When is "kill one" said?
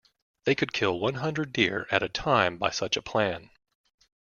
0.73-1.13